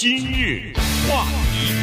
[0.00, 0.72] 今日
[1.06, 1.74] 话题，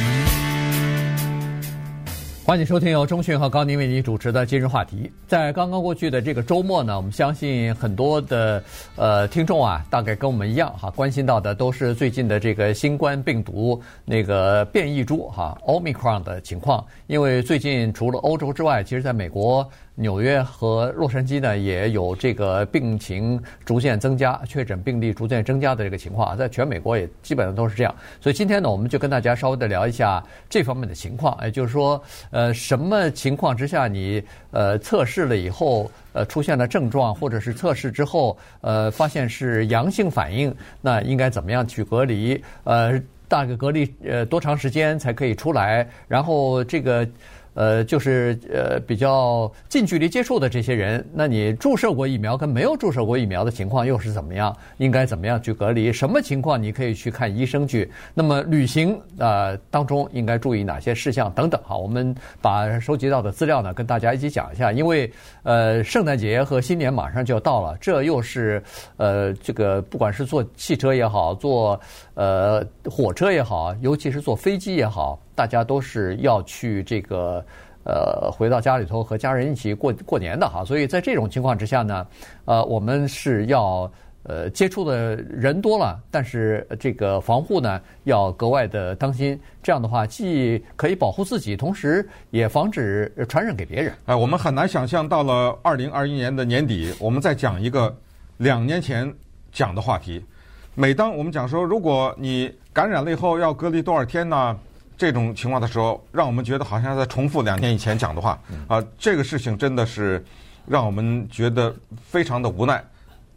[2.43, 5.11] 欢迎收听由中讯和高宁为您主持的今日话题。
[5.27, 8.63] 在刚刚过去的这个周末呢，我们相信很多的
[8.95, 16.83] 呃听众啊，大概跟我们一样哈，关心到的都是最近的这个新冠病毒那个变异株哈，Omicron 的情况。
[17.05, 19.69] 因为最近除了欧洲之外，其实在美国。
[19.99, 27.95] 纽约和洛杉矶呢，也有这个病情逐渐增加，确诊病例逐渐增加的这个情况，在全美国也基本上都是这样。
[28.21, 34.21] 所以今天呢，我们就跟大家稍微的聊一下这方面的情况，也就是说，呃，什么情况之下你
[34.51, 42.39] 呃测试了以后，呃出现了症状，或者是测试之后，呃发现是阳性反应，那应该怎么样去隔离？
[42.65, 45.89] 呃，大概隔离呃多长时间才可以出来？
[46.07, 47.09] 然后这个。
[47.57, 54.55] 呃，就是呃比较近距离接触的这些人，那你注射过疫苗跟没有注射过疫苗的情况又是怎么样？
[54.77, 55.91] 应该怎么样去隔离？
[55.91, 57.89] 什么情况你可以去看医生去？
[58.13, 61.59] 那么旅行啊、呃、当中应该注意哪些事项等等？
[61.63, 64.71] 哈，我们把收集到的资料呢跟大家一起讲一下。
[64.71, 65.11] 因为
[65.41, 68.61] 呃圣诞节和新年马上就要到了，这又是
[68.97, 71.79] 呃这个不管是坐汽车也好，坐
[72.13, 75.19] 呃火车也好，尤其是坐飞机也好。
[75.37, 77.45] 大家都是要去这个
[77.83, 82.07] 呃回到家里头和家人一起过过年的哈，所以在这种情况之下呢，
[82.45, 83.89] 呃，我们是要
[84.23, 89.39] 呃接触的人多了，但是这个防护呢要格外的当心。
[89.61, 93.93] 这样的话，既可以保护自己，同时也防止传染给别人。
[94.07, 97.95] 哎，我们很难想象到了二零二一年的年底，我们再讲一个
[98.37, 99.13] 两年前
[99.51, 100.25] 讲的话题。
[100.73, 104.57] 每当我们讲说，如果你感染了以后要隔离多少天呢？
[104.97, 110.23] 这种情况的时候，让我们觉得好像在重复两年以前讲的话啊，这个事情真的是
[110.65, 111.73] 让我们觉得
[112.03, 112.83] 非常的无奈。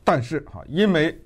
[0.03, 1.16] 但是哈，因为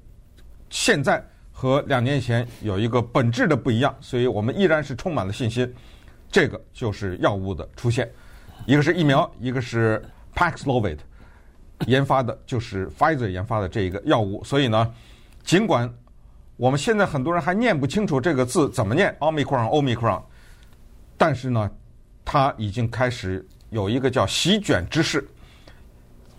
[0.69, 5.73] 现在和两年以前有一个本质的不一样，所以我们依然是充满了信心。
[6.31, 8.11] 这个就是药物的出现，
[8.67, 10.03] 一个是疫苗，一个是
[10.35, 10.99] Paxlovid
[11.87, 14.43] 研发的，就是 Pfizer 研发的这一个药物。
[14.43, 14.93] 所以呢，
[15.45, 15.89] 尽管
[16.57, 20.23] 我们现在很多人还念不清楚这个字怎么念，Omicron，Omicron，
[21.17, 21.69] 但是呢，
[22.25, 25.27] 它已经开始有一个叫席卷之势。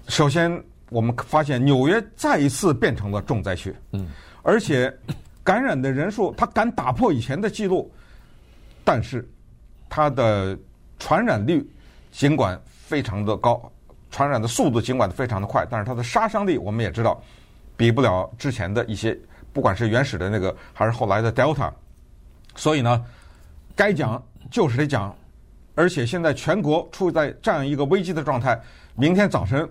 [0.08, 4.08] 首先，我们发现纽约再一次变成了重灾区，嗯，
[4.42, 4.96] 而且
[5.44, 7.92] 感染的人数它敢打破以前的记录，
[8.86, 9.28] 但是
[9.90, 10.58] 它的
[10.98, 11.70] 传染率
[12.12, 13.70] 尽管非常的高，
[14.12, 17.22] 传染的速度尽管非常的快，但是它的杀伤力我们也知道
[17.76, 19.18] 比不了之前的一些。
[19.56, 21.72] 不管是原始的那个，还是后来的 Delta，
[22.56, 23.02] 所以呢，
[23.74, 24.22] 该讲
[24.52, 25.16] 就是得讲，
[25.76, 28.62] 而且现在全国处在这样一个危机的状态。
[28.96, 29.66] 明天早晨，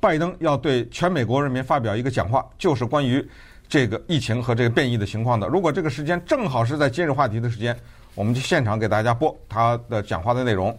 [0.00, 3.24] 拜登要对全美国人民发表一个讲话，就是关于
[3.68, 5.46] 这个疫情和这个变异的情况的。
[5.46, 7.76] 如果这个时间正好是在今日话题的时间，
[8.16, 10.72] 我们就现场给大家播他的讲话的内容；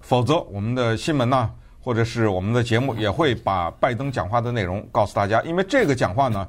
[0.00, 1.50] 否则，我们的新闻呢，
[1.82, 6.46] 或者是我们的节目也会把拜登讲话的内容告诉大家，因为这个讲话呢。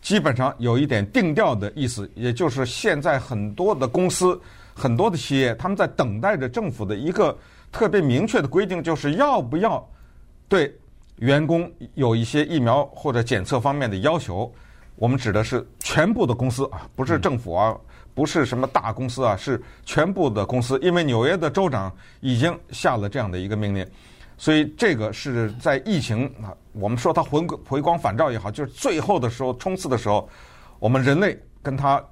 [0.00, 4.40] 基本上有一点定调的意思，也就是现在很多的公司、
[4.74, 7.36] 很多的企业，他们在等待着政府的一个
[7.70, 9.86] 特别明确的规定，就是要不要
[10.48, 10.74] 对
[11.16, 14.52] 员工有一些疫苗或者检测方面的要求。
[14.96, 17.74] 我们指的是全部的公司啊，不是政府啊，
[18.14, 20.78] 不是什么大公司啊，是全部的公司。
[20.82, 21.90] 因为纽约的州长
[22.20, 23.86] 已经下了这样的一个命令。
[24.40, 30.26] 所以这个是在疫情啊，我们说它回回光返照也好，就是最后的时候冲刺的时候，
[30.78, 32.02] 我们人类跟它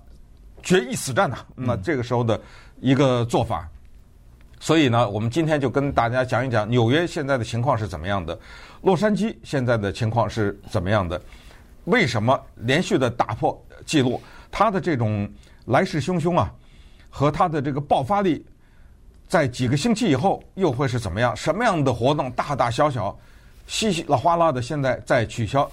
[0.62, 1.38] 决一死战呐。
[1.54, 2.38] 那这个时候的
[2.82, 3.66] 一个做法。
[4.60, 8.38] 所以呢，我们今天就跟大家讲一讲纽约现在的情况是怎么样的，
[8.82, 11.18] 洛杉矶现在的情况是怎么样的，
[11.86, 15.26] 为什么连续的打破记录，它的这种
[15.64, 16.52] 来势汹汹啊，
[17.08, 18.44] 和它的这个爆发力。
[19.28, 21.36] 在几个星期以后又会是怎么样？
[21.36, 23.16] 什么样的活动，大大小小，
[23.66, 25.70] 稀稀啦哗啦的，现在在取消，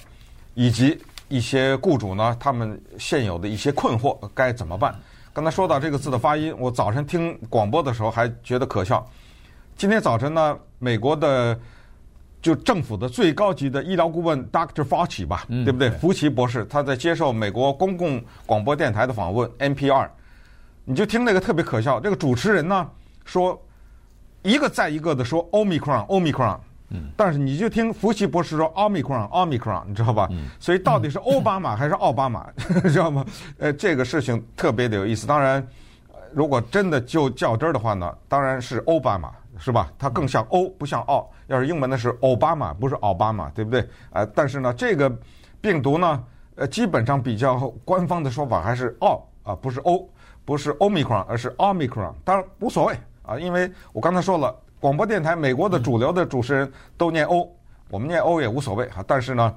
[0.56, 1.00] 以及
[1.30, 4.94] 一些雇主呢，他们现有的一些困惑该怎么办？
[5.32, 9.06] 刚才说到这个字的发音，我早晨听广播的时候还觉得可笑。
[9.78, 11.58] 今天早晨呢，美国的
[12.42, 14.84] 就政府的最高级的医疗顾问 Dr.
[14.84, 15.90] Fauci 吧，对不对？
[15.92, 20.10] 福奇博士，他在接受美国公共广播电台的访问 NPR，
[20.84, 22.90] 你就听那个特别可笑，这个主持人呢。
[23.26, 23.62] 说
[24.44, 26.58] 一个再一个的说 Omicron Omicron，
[26.90, 30.28] 嗯，但是你就听福奇博士说 Omicron Omicron，你知道吧？
[30.32, 32.48] 嗯，所以到底是奥巴马 还是奥巴马，
[32.88, 33.26] 知道吗？
[33.58, 35.26] 呃，这个事情特别的有意思。
[35.26, 35.68] 当然，
[36.32, 39.92] 如果真的就较真儿的话呢，当然是奥巴马，是吧？
[39.98, 41.30] 它更像欧，不像奥。
[41.48, 43.88] 要是英文的是奥巴马，不是奥巴马，对不对？
[44.12, 45.12] 呃，但是呢，这个
[45.60, 46.24] 病毒呢，
[46.56, 50.08] 呃，基本上比较官方的说法还是奥啊，不是欧。
[50.48, 52.14] 不是 Omicron，而是 Omicron。
[52.24, 52.96] 当然无所谓
[53.26, 57.50] 啊，因为我刚才说了，广播电台美国的主流的主持人都念 O，
[57.90, 59.04] 我们念 O 也无所谓哈。
[59.08, 59.56] 但是呢，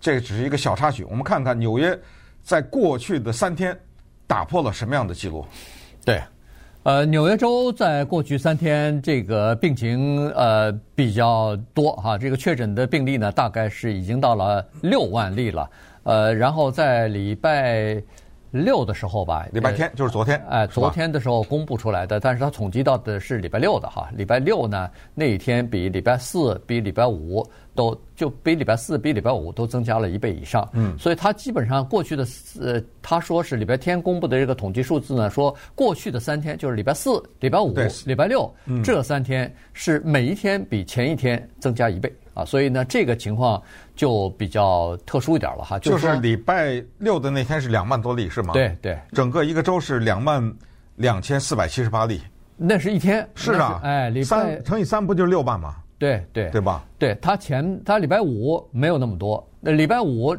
[0.00, 1.04] 这只是一个小插曲。
[1.04, 1.98] 我们看看纽约
[2.42, 3.78] 在过去的三天
[4.26, 5.44] 打破了什么样的记录？
[6.04, 6.20] 对。
[6.84, 15.68] 呃，纽约州在过去三天，这个病情呃比较多哈，这个确诊的病例呢，大概是已经到了六万例了。
[16.04, 18.02] 呃，然后在礼拜
[18.50, 24.08] 六的时候吧，礼拜天就是昨天，哎、呃，昨天的时候公布出来的，但是它统计到的是礼拜六的哈。
[24.14, 27.46] 礼拜六呢，那一天比礼拜四、比礼拜五
[27.78, 30.68] 都就比礼拜四、比礼拜五都增加了一倍以上。
[30.72, 32.26] 嗯，所以它基本上过去的
[32.60, 37.72] 呃，他说是礼拜天公布的这个统计数字呢，说过去的三天就是礼拜四、礼拜五、
[38.04, 42.12] 礼拜六、嗯、这三天是每一天比前一天增加一倍。
[42.34, 43.62] 啊，所以呢，这个情况
[43.94, 45.78] 就比较特殊一点了哈。
[45.78, 48.52] 就是礼拜六的那天是两万多例，是吗？
[48.52, 50.52] 对对，整个一个周是两万
[50.96, 52.20] 两千四百七十八例。
[52.56, 53.28] 那是一天。
[53.36, 55.76] 是啊，哎，礼拜三乘以三不就是六万吗？
[55.98, 56.84] 对对，对吧？
[56.98, 60.36] 对，他前他礼拜五没有那么多，那礼拜五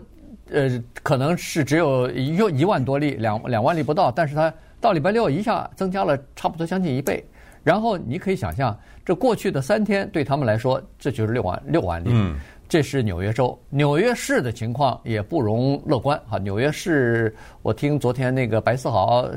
[0.50, 7.24] 呃可能是只有一一万多例，两两万例不到，但是他到礼拜六一下增加了差不多将近一倍。
[7.62, 12.10] 然后你可以想象，这过去的三天对他们来说，这就是六万六万例。
[12.14, 12.40] 嗯，
[12.70, 16.38] 这是纽约州、纽约市的情况也不容乐观哈。
[16.38, 19.28] 纽约市，我听昨天那个白思豪，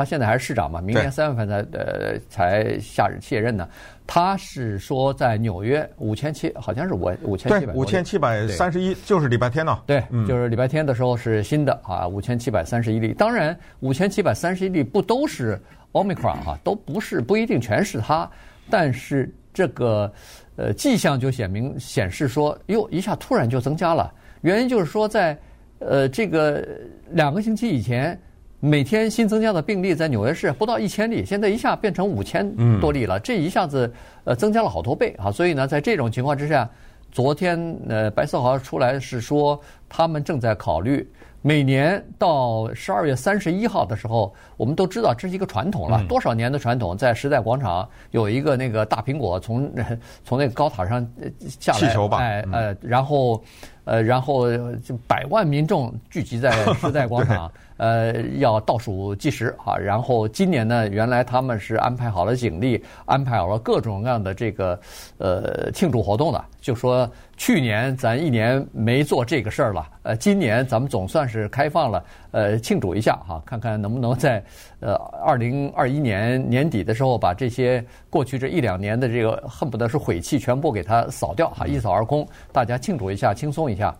[0.00, 3.68] 他现在还是市长嘛，明年三月份才呃才下卸任呢。
[4.06, 9.78] 他是说在纽约五千七，好像是五五千七百五千七百三十一，就是礼拜天呢。
[9.84, 13.12] 对，就是礼拜天的时候是新的啊，五千七百三十一例。
[13.12, 15.60] 当然，五千七百三十一例不都是。
[15.92, 18.30] Omicron 哈都不是不一定全是它，
[18.70, 20.08] 但是这个
[20.54, 24.14] 呃迹象就显明显示说，哟一下突然就增加了。
[24.42, 25.36] 原因就是说在
[25.80, 26.64] 呃这个
[27.10, 28.16] 两个星期以前，
[28.60, 32.46] 每天新增加的病例在纽约市不到一千例，现在一下变成五千
[32.78, 33.90] 多例了，这一下子
[34.24, 35.32] 呃增加了好多倍啊。
[35.32, 36.68] 所以呢，在这种情况之下，
[37.10, 39.58] 昨天呃白思豪出来是说
[39.88, 41.10] 他们正在考虑。
[41.42, 49.72] 每年到十二月三十一号的时候，我们都知道这是一个传统了，多少年的传统，在时代广场有一个那个大苹果从
[50.22, 51.00] 从那个高塔上
[51.38, 53.42] 下来，气球吧，哎呃，然后
[53.84, 54.52] 呃然后
[54.84, 57.50] 就百万民众聚集在时代广场。
[57.80, 59.74] 呃，要倒数计时啊！
[59.74, 64.78] 然后今年呢，原来他们是安排好了警力，安排好了各种各样的这个
[65.16, 66.44] 呃庆祝活动的。
[66.60, 74.44] 就说去年咱一年没做这个事儿了，呃，今年咱们总算是开放了，呃，庆祝一下哈，看看能不能在
[74.80, 74.94] 呃
[75.24, 83.96] 二零二一年年底的时候把这些过去这一两年的这个恨不得是晦气全部给它扫掉哈，一扫而空，大家庆祝一下，轻松一下。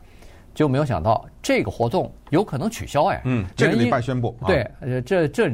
[0.61, 5.51] 就没有想到这个活动有可能取消哎，嗯，这个礼拜宣布，对，呃，这这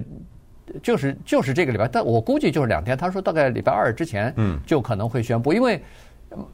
[0.83, 2.99] 就是就是这个礼拜，但我估计就是两天。
[2.99, 5.81] 他说大概礼拜二之前，嗯，就可能会宣布，因为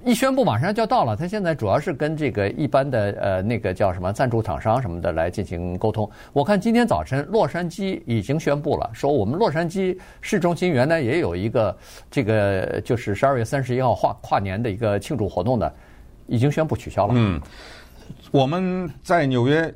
[0.04, 1.16] 一宣布马上就要到了。
[1.16, 6.06] 他现在主要是跟这个一般的呃那个叫什么赞助厂商什么的来进行沟通。
[6.34, 11.74] 我看今天早晨洛杉矶已经宣布了，说我们洛杉矶市中心原来也有一个
[12.10, 15.74] 这个就是十二月三十一号跨跨年的一个庆祝活动的，
[16.26, 17.14] 已经宣布取消了。
[17.16, 17.40] 嗯。
[18.30, 19.72] 我们在纽约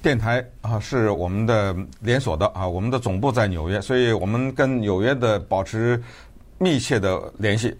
[0.00, 6.02] 电台啊，是我们的连锁的啊，我们的总部在纽约，所以我们跟纽约的保持
[6.58, 7.76] 密切的联系。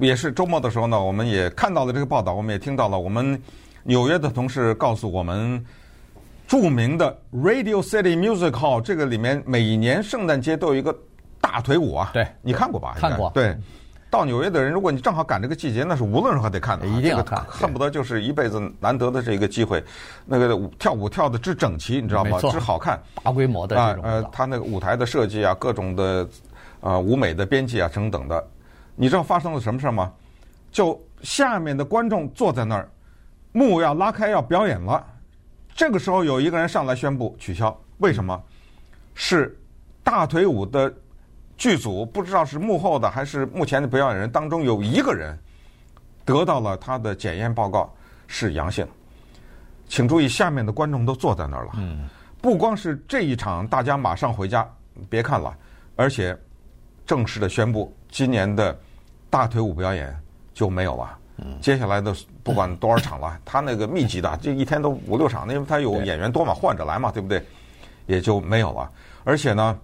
[0.00, 3.40] 也是周末的时候呢，我们也看到了这个报道，我们也听到了我们
[3.84, 5.64] 纽约的同事告诉我们，
[6.48, 10.92] 著名的 Radio City Music Hall 这个里面每年圣诞节都有一个
[11.40, 12.96] 大腿舞啊，对，你看过吧？
[12.98, 13.56] 看过，对。
[14.16, 19.84] 到纽约的人，如果你正好赶这个季节，那是无论如何得看的，一定要看，恨不得就是一辈子难得的这个机会。
[20.24, 22.40] 那个舞跳舞跳的之整齐，你知道吗？
[22.40, 24.02] 之好看，大规模的这种。
[24.02, 26.26] 呃，他那个舞台的设计啊，各种的
[26.80, 28.42] 呃舞美的编辑啊，等等的。
[28.94, 30.10] 你知道发生了什么事吗？
[30.72, 32.88] 就下面的观众坐在那儿，
[33.52, 35.04] 幕要拉开要表演了，
[35.74, 38.42] 这个时候有一个人上来宣布取消，为什么？
[39.14, 39.54] 是
[40.02, 40.90] 大腿舞的。
[41.56, 45.36] 剧组不知道是幕后的还是目前的表演人当中有一个人
[46.24, 47.90] 得到了他的检验报告
[48.26, 48.86] 是阳性，
[49.88, 51.70] 请注意，下面的观众都坐在那儿了。
[51.76, 52.08] 嗯，
[52.42, 54.68] 不光是这一场，大家马上回家
[55.08, 55.56] 别看了，
[55.94, 56.36] 而且
[57.06, 58.78] 正式的宣布，今年的
[59.30, 60.14] 大腿舞表演
[60.52, 61.18] 就没有了。
[61.38, 67.42] 嗯，接下来的不管多少场了，他那个密集的，这一天都五六场，因为他有演员多嘛，换着来嘛，对不对？
[68.06, 68.90] 也就没有了。
[69.24, 69.78] 而且呢。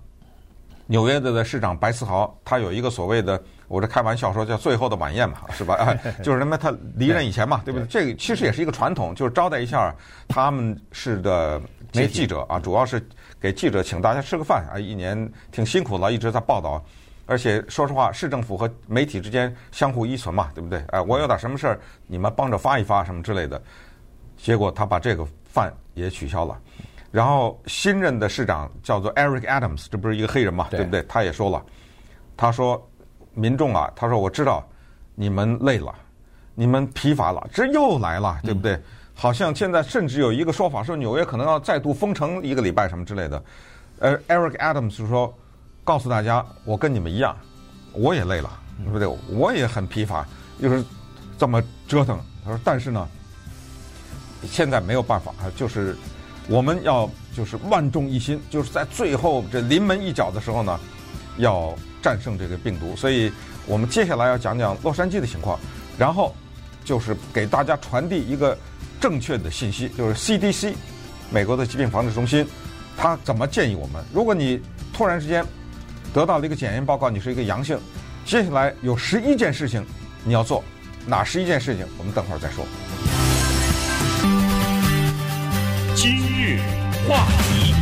[0.92, 5.96] 纽约的市长白思豪，他有一个所谓的，我这开玩笑说叫最后的晚宴嘛， 是吧？
[6.22, 7.86] 就是什么他离任以前嘛，对不对？
[7.86, 9.94] 这个其实也是一个传统，就是招待一下
[10.28, 11.58] 他们市的
[11.94, 13.02] 那些记者啊，主要是
[13.40, 16.84] 给记者请大家吃个饭啊，一年挺辛苦了，一直在报道。
[17.24, 20.84] 而且说实话，市政府和媒体之间相互依存嘛，对不对？
[20.88, 23.58] 哎，我有点什么事儿，你们帮着发一发什么之类的。
[24.36, 26.60] 结果他把这个饭也取消了。
[27.12, 31.00] 然后新任的市长叫做 Eric Adams，这不是一个黑人嘛，对不对？
[31.08, 31.64] 他也说了，
[32.36, 32.84] 他说
[33.34, 34.66] 民众啊，他说我知道
[35.14, 35.94] 你们累了，
[36.56, 38.76] 你们疲乏了，这又来了，对不对？
[39.14, 43.44] 好像现在甚至有一个说法说纽约可能要再度封城一个礼拜什么之类的。
[44.00, 45.32] 呃，Eric Adams 就说。
[45.84, 47.36] 告诉大家，我跟你们一样，
[47.92, 48.48] 我也累了，
[48.84, 49.18] 对不对？
[49.36, 50.24] 我也很疲乏，
[50.60, 50.84] 就是
[51.36, 52.20] 这么折腾。
[52.44, 53.08] 他说：“但是呢，
[54.44, 55.96] 现在没有办法啊，就是
[56.48, 60.78] 我们要就是万众一心，就是在最后这临门一脚的时候呢，
[61.38, 62.94] 要战胜这个病毒。
[62.96, 63.32] 所以
[63.66, 65.58] 我们接下来要讲讲洛杉矶的情况，
[65.98, 66.34] 然后
[66.84, 68.56] 就是给大家传递一个
[69.00, 70.74] 正确的信息，就是 CDC
[71.30, 72.46] 美国的疾病防治中心，
[72.96, 74.04] 他怎么建议我们？
[74.12, 74.60] 如果你
[74.92, 75.44] 突然之间。
[76.14, 77.78] 得到了一个检验报告，你是一个阳性。
[78.26, 79.82] 接下来有十一件事情
[80.24, 80.62] 你要做，
[81.06, 81.86] 哪十一件事情？
[81.96, 82.66] 我们等会儿再说。
[85.94, 86.58] 今日
[87.06, 87.74] 话题，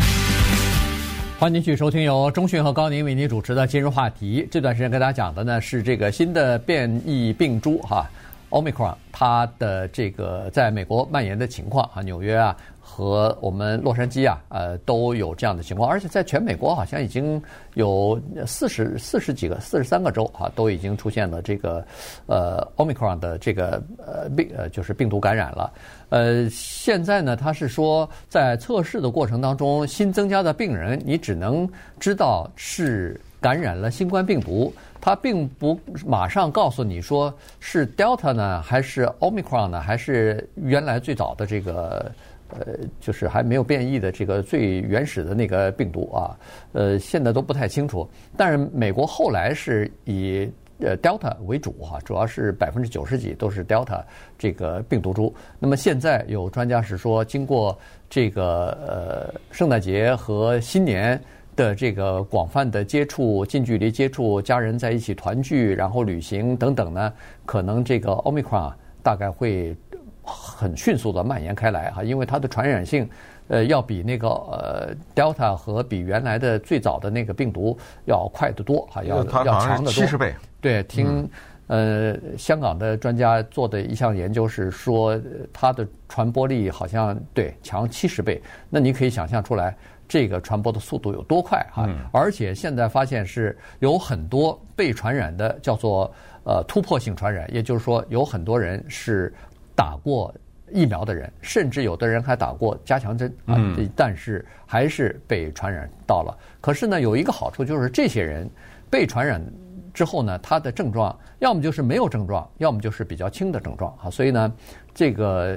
[1.38, 4.42] 欢迎继续收听由中讯和高宁为您主持的《今日话题》。
[4.50, 8.04] 这段时间跟大家讲的呢是这个新的变异病株哈
[8.50, 12.56] ，Omicron，它的这个在美国蔓延的情况啊，纽约啊。
[12.92, 17.40] 和我们洛杉矶啊，呃，都有这样的情况，而且在全美国好像已经
[17.74, 21.86] 有四十四十几个、四十三个州啊，都已经出现了这个
[22.26, 25.72] 呃，Omicron 的这个呃病呃，就是病毒感染了。
[26.10, 31.66] 呃，现在呢，他是说在测试的过程当中，新增加的病人，你只能
[31.98, 42.12] 知道是感染了新冠病毒，他并不马上告诉你说是 Delta 呢，还是 Omicron 呢，还是原来最早的这个。
[42.52, 46.36] 呃，就是还没有变异的这个最原始的那个病毒啊，
[46.72, 48.04] 呃，现在都不太清楚。
[48.36, 54.02] 但是美国后来是以呃 Delta 为主哈，主要是百分之九十几都是 Delta
[54.38, 55.34] 这个病毒株。
[55.58, 61.20] 那么现在有专家是说，经过这个呃圣诞节和新年
[61.54, 67.12] 的这个广泛的接触、近距离接触、家人在一起团聚、然后旅行等等呢，
[67.44, 68.72] 可能这个 Omicron
[69.02, 69.76] 大概会。
[70.22, 73.08] 很迅速的蔓延开来哈，因为它的传染性，
[73.48, 79.92] 呃，要比那个呃 Delta 和比原来的最早的那个病毒要快得多哈，要要强得多。
[79.92, 80.32] 七十倍。
[80.60, 81.28] 对，听
[81.66, 85.20] 呃香港的专家做的一项研究是说，
[85.52, 88.40] 它的传播力好像对强七十倍。
[88.68, 89.76] 那你可以想象出来，
[90.08, 91.88] 这个传播的速度有多快哈。
[92.12, 96.12] 而且现在发现是有很多被传染的叫做
[96.44, 99.32] 呃突破性传染，也就是说有很多人是。
[99.76, 100.34] 打过
[100.70, 103.56] 疫苗的人，甚至有的人还打过加强针啊，
[103.96, 106.36] 但是还是被传染到了。
[106.60, 108.46] 可是呢，有一个好处就是这些人
[108.90, 109.42] 被传染
[109.92, 114.10] 之后呢，他的症状要么就是没有症状，要么就是比较轻的症状啊。
[114.10, 114.52] 所以呢，
[114.94, 115.56] 这个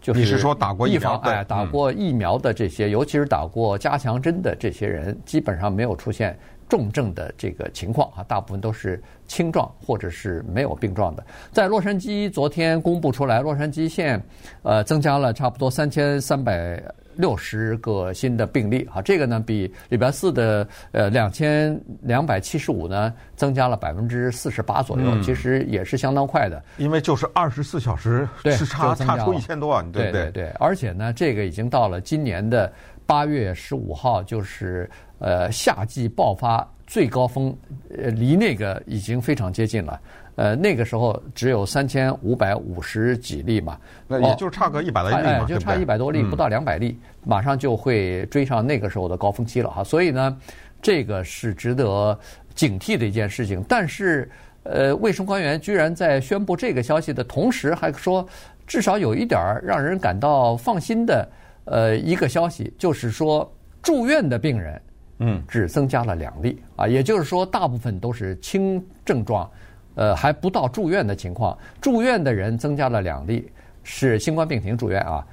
[0.00, 6.38] 就是你是说打过疫苗，哎，打过疫苗的这些，尤其是打过加强针的这些人，基本上没有出现。
[6.66, 11.24] 重症的这个情况啊，大部分都是轻状或者是没有病状的。
[11.52, 14.20] 在洛杉矶昨天公布出来，洛杉矶县
[14.62, 16.82] 呃增加了差不多三千三百
[17.16, 26.62] 六十个新的病例啊，这个呢比礼拜四的呃两千两百七十五呢增加了百分之四十八左右，其实也是相当快的。
[26.76, 30.30] 因为就是二十四小时时差差出一千多万，对不对？
[30.30, 32.72] 对对，而且呢，这个已经到了今年的
[33.06, 34.90] 八月十五号，就是。
[35.20, 37.56] 呃，夏季爆发最高峰，
[37.96, 39.98] 呃，离那个已经非常接近了。
[40.36, 49.84] 呃，那个时候只有三千五百五十几例嘛，那也就差个一百来例嘛，哦、就差一百多例，不到两百例，嗯、马上就会追上那个时候的高峰期了哈。
[49.84, 50.36] 所以呢，
[50.82, 52.18] 这个是值得
[52.54, 53.64] 警惕的一件事情。
[53.68, 54.28] 但是，
[54.64, 58.26] 呃，卫生官员居然在宣布这个消息的同时，还说
[58.66, 61.28] 至少有一点让人感到放心的，
[61.66, 63.48] 呃，一个消息就是说
[63.82, 64.80] 住院的病人。
[65.20, 69.48] 嗯，只增加了两例啊，也就是说，大部分都是轻症状，
[69.94, 71.56] 呃，还不到住院的情况。
[71.80, 73.50] 住院的人增加了两例，
[73.82, 75.26] 是新冠病情住院啊。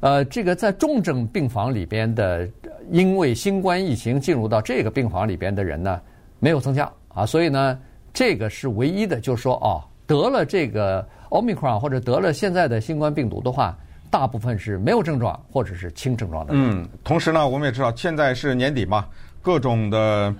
[0.00, 2.48] 呃，这个在重症病房里边的，
[2.90, 6.00] 因为新冠疫情进入到这个病房里边的人呢，
[6.38, 7.26] 没有增加啊。
[7.26, 7.78] 所以呢，
[8.12, 13.76] 这个是唯一的，就是说哦，得了这个 Omicron 或者得了现在的新冠病毒的话。
[14.10, 16.52] 大部分是没有症状或者是轻症状的。
[16.54, 19.06] 嗯，同时呢，我们也知道现在是年底嘛，
[19.40, 20.34] 各种的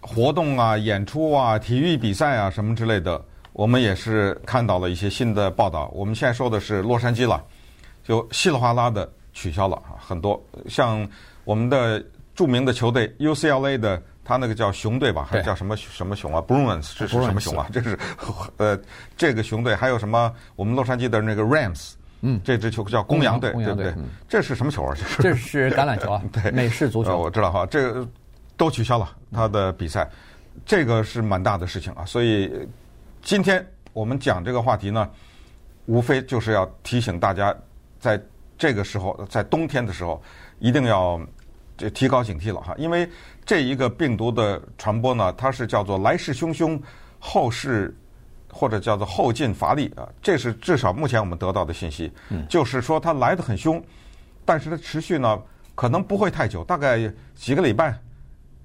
[0.00, 5.90] 活动啊、演出啊、体育比赛啊什么之类的，我们也是看到了一些新的报道。
[5.94, 7.42] 我们现在说的是洛杉矶了，
[8.04, 11.08] 就稀里哗啦的取消了啊，很多像
[11.44, 14.02] 我们的著名的球队 UCLA 的。
[14.24, 17.66] 他那个叫熊队吧，还叫什么什么熊啊？Bruins 这是什么熊啊？
[17.72, 17.98] 这是
[18.58, 18.78] 呃，
[19.16, 20.30] 这个熊队还有什么？
[20.54, 23.94] 我们洛杉矶的那个 Rams，嗯，这支球叫公羊队，对不对？
[24.28, 24.94] 这是什么球啊？
[25.18, 27.16] 这是橄榄球啊， 对，美式足球。
[27.16, 28.06] 我知道哈，这个
[28.58, 30.06] 都取消了他的比赛，
[30.66, 32.04] 这个是蛮大的事情啊。
[32.04, 32.52] 所以
[33.22, 35.08] 今天我们讲这个话题呢，
[35.86, 37.56] 无非就是要提醒大家，
[37.98, 38.20] 在
[38.58, 40.22] 这个时候，在冬天的时候，
[40.58, 41.18] 一定要。
[41.78, 43.08] 就提高警惕了哈，因为
[43.46, 46.76] 这一个病毒的传播呢，它是叫做来势汹汹，
[47.20, 47.96] 后势
[48.50, 52.12] 或者叫做后劲乏力啊，这是至少目前我们得到的信息。
[52.30, 53.80] 嗯，就是说它来得很凶，
[54.44, 55.40] 但是它持续呢
[55.76, 56.98] 可能不会太久，大概
[57.36, 57.96] 几个礼拜、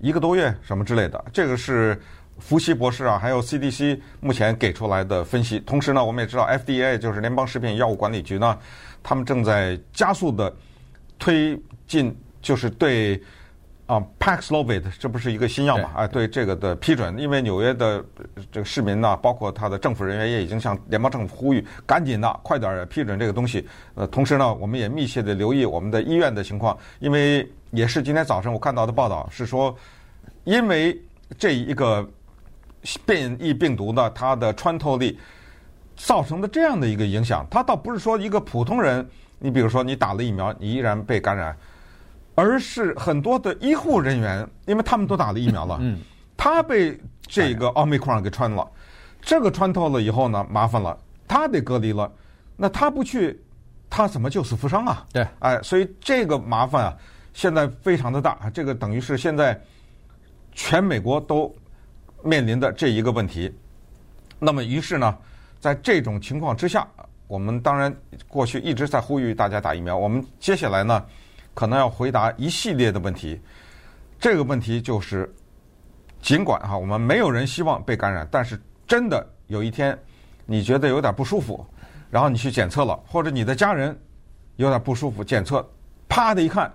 [0.03, 1.25] 一个多月什么之类的。
[1.33, 1.99] 这个是
[2.37, 5.59] 福奇博士啊，还有 CDC 目前给出来的分析。
[5.61, 8.59] 同时呢，我们也知道 FDA 就是联邦食品药物管理局呢，
[9.01, 10.53] 他们正在加速的
[11.17, 12.15] 推进。
[12.43, 13.23] 就是对
[13.85, 15.91] 啊，Paxlovid 这不是一个新药嘛？
[15.95, 18.03] 哎，对这个的批准，因为纽约的
[18.51, 23.65] 这个市民呢，包括他的政府人员也已经向联邦政府呼吁，赶紧的，快点批准这个东西。
[23.95, 29.75] 呃，同时呢，我们也密切的留意我们的医院的情况，因为也是今天早晨我看到的报道是说，
[30.45, 30.97] 因为
[31.37, 32.07] 这一个
[33.05, 35.19] 变异病毒呢，它的穿透力
[35.97, 39.05] 造成的这样的一个影响，它倒不是说一个普通人，
[39.39, 41.53] 你比如说你打了疫苗，你依然被感染。
[42.35, 45.99] 而是很多的医护人员，因为他们都打了疫苗了，嗯，
[46.35, 48.67] 他被这个奥密克戎给穿了，
[49.21, 52.11] 这个穿透了以后呢，麻烦了，他得隔离了，
[52.57, 53.39] 那他不去，
[53.87, 55.05] 他怎么救死扶伤啊？
[55.13, 56.97] 对，哎，所以这个麻烦啊，
[57.33, 59.59] 现在非常的大，这个等于是现在
[60.51, 61.53] 全美国都
[62.23, 63.53] 面临的这一个问题。
[64.39, 65.17] 那么，于是呢，
[65.59, 66.87] 在这种情况之下，
[67.27, 67.93] 我们当然
[68.27, 71.05] 过去一直在呼吁大家打疫苗，我们接下来呢，
[71.53, 73.39] 可能要回答一系列的问题，
[74.19, 75.33] 这个问题就是，
[76.21, 79.97] 尽管哈，我们没有人希望被感染，但是真的有一天
[80.45, 81.65] 你觉得有点不舒服，
[82.11, 83.97] 然后你去检测了，或者你的家人
[84.57, 85.67] 有点不舒服，检测
[86.07, 86.71] 啪的一看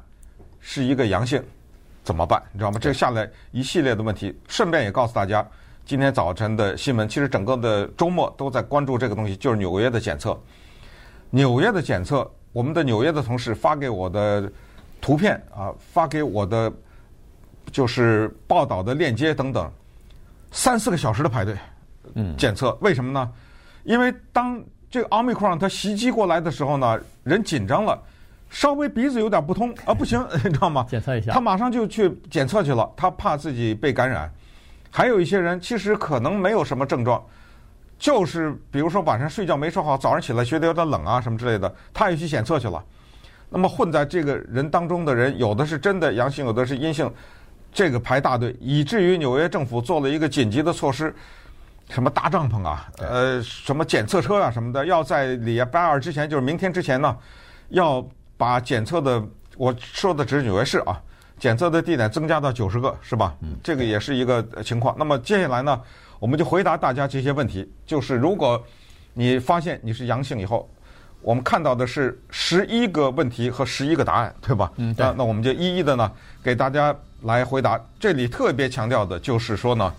[0.70, 1.42] 是一个阳性，
[2.04, 2.42] 怎么办？
[2.52, 2.78] 你知道吗？
[2.78, 5.42] 这下来一系列的问题，顺便也告诉大家，
[5.87, 10.38] 今天早晨的新闻，其实整个的周末都在关注这个东西，就是纽约的检测，
[11.31, 14.52] 纽约的检测，我们的纽约的同事发给我的。
[15.00, 16.70] 图片啊，发给我的
[17.70, 19.70] 就是报道的链接等等，
[20.50, 21.57] 三四个小时的排队，
[22.14, 23.33] 嗯，检测为什么呢？
[23.85, 27.96] 因为当这个奥密克戎它袭击过来的时候呢，人紧张了，
[28.50, 30.87] 稍微鼻子有点不通啊，不行， 你知道吗？
[30.88, 34.30] 检测一下，他马上就去检测去了，他怕自己被感染。
[34.90, 37.22] 还有一些人其实可能没有什么症状，
[37.98, 42.82] 就是比如说晚上睡觉没睡好，早上起来觉得有点冷啊什么之类的，他也去检测去了。
[43.50, 47.11] 那么混在这个人当中的人，有的是真的阳性，有的是阴性，
[47.72, 51.14] 这个排大队，以至于纽约政府做了一个紧急的措施，
[51.90, 57.16] 什么搭帐篷啊，呃，什么检测车啊什么的，要在礼拜二之前，就是明天之前呢，
[57.68, 58.06] 要
[58.38, 59.22] 把检测的，
[59.59, 60.98] 我说的只是纽约市啊，
[61.38, 63.37] 检测的地点增加到九十个，是吧？
[63.42, 64.96] 嗯，这个也是一个情况。
[64.98, 65.79] 那么接下来呢，
[66.18, 68.64] 我们就回答大家这些问题，就是如果
[69.12, 70.66] 你发现你是阳性以后。
[71.20, 74.70] 我们看到的是十一个问题和十一个答案，对吧？
[74.77, 75.12] 嗯，那。
[75.18, 76.11] 那我们就一一的呢，
[76.44, 77.79] 给大家来回答。
[77.98, 79.92] 这里特别强调的就是说呢，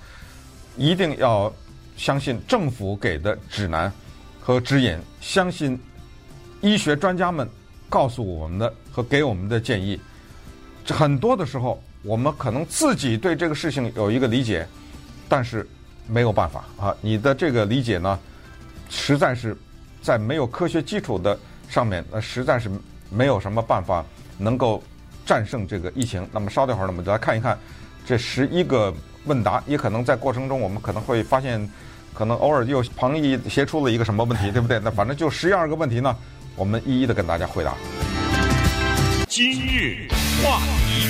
[0.78, 1.52] 一定要
[1.98, 3.92] 相信政府给的指南
[4.40, 5.78] 和指引，相信
[6.62, 7.48] 医学专家们
[7.90, 10.00] 告诉我们的和给我们的建议。
[10.88, 14.68] 很多的时候，我们可能自己对这个事情有一个理解，
[15.28, 15.68] 但是
[16.08, 16.96] 没有办法啊。
[17.02, 18.20] 你的这个理解呢，
[18.90, 19.58] 实在是。
[20.02, 22.72] 在没有科学基础的上面，那实在是
[23.10, 24.04] 没有什么办法
[24.38, 24.82] 能够
[25.26, 26.26] 战胜这个疫情。
[26.32, 27.60] 那么稍等会儿，我们就来看一看
[28.06, 28.94] 这十一个
[29.26, 31.70] 问答，也可能在过程中我们可能会发现，
[32.14, 34.80] 可能偶尔又旁逸斜出了一个什么问题，对不对？
[34.80, 36.16] 那反正就十一二个问题呢，
[36.60, 37.74] 我们一一的跟大家回答。
[39.30, 40.10] 今日
[40.44, 41.08] 话题。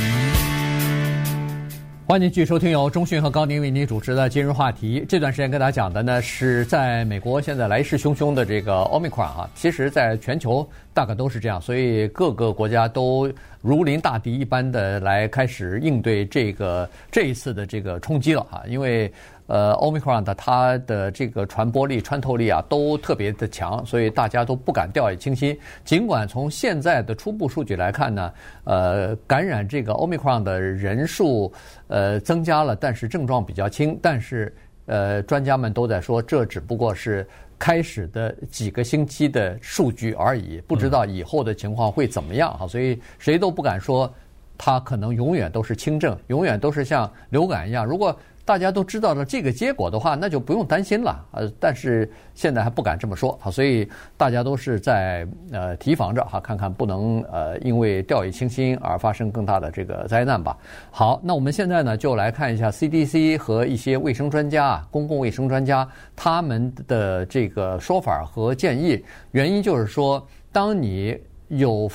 [2.08, 5.04] 欢迎继续收听由中讯和高宁为您主持的今日话题。
[5.10, 13.32] 这段时间跟大家讲的呢，是在美国现在来势汹汹的这个奥密克戎啊，其实在全球大概都是这样，所以各个国家都
[13.62, 18.64] 如临大敌一般的来开始应对这个这一次的这个冲击了哈。
[18.68, 19.12] 因为
[19.50, 25.58] 呃，Omicron 的它的这个传播力、穿透力啊，都特别的强，所以大家都不敢掉以轻心。
[25.84, 28.32] 尽管从现在的初步数据来看呢，
[28.66, 31.52] 呃，感染这个 Omicron 的人数
[31.88, 33.98] 呃增加了，但是症状比较轻。
[34.00, 42.68] 但是呃，专家们都在说，这只不过是开始的几个星期的数据而已，不知道以后的情况会怎么样哈。
[42.68, 44.14] 所以谁都不敢说。
[44.62, 47.86] 它可能永远都是轻症，永远都是像流感一样。
[47.86, 48.14] 如果
[48.50, 51.24] 大家都知道了这个结果的话，那就不用担心了。
[51.34, 60.58] 呃，但是现在还不敢这么说，好，所以大家都是在呃提防着哈，看看不能呃因为掉以轻心而发生更大的这个灾难吧。
[60.90, 69.00] 好，那我们现在呢就来看一下 CDC 和一些卫生专家啊、公共卫生专家他们的这个说法和建议。
[69.30, 71.16] 原因就是说，当你
[71.50, 71.88] 有，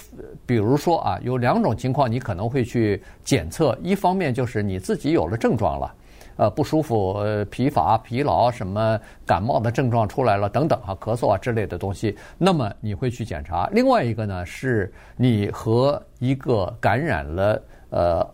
[0.46, 3.76] 比如说啊，有两种情况，你可能会去检测。
[3.82, 5.92] 一方面就是你自己有了症状了，
[6.36, 13.68] 呃，不舒服、呃，疲乏、疲劳，什么感冒的症状出来了等等啊，咳嗽啊之类的东西，那么你会去检查。
[13.72, 18.30] 另外一个呢，是你和一个感染了呃